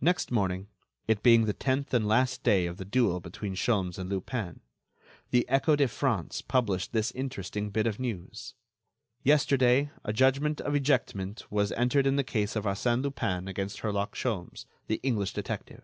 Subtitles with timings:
[0.00, 5.48] Next morning—it being the tenth and last day of the duel between Sholmes and Lupin—the
[5.48, 8.54] Echo de France published this interesting bit of news:
[9.24, 14.12] "Yesterday a judgment of ejectment was entered in the case of Arsène Lupin against Herlock
[14.14, 15.82] Sholmes, the English detective.